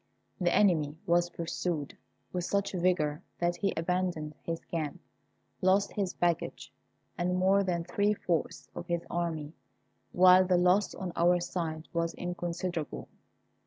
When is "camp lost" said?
4.65-5.91